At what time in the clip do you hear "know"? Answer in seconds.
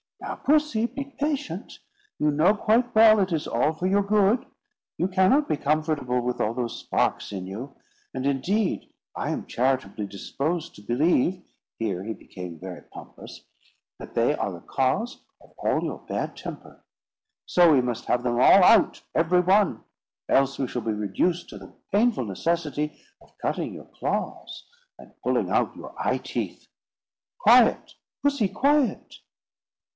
2.31-2.55